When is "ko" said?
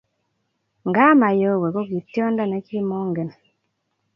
1.75-1.81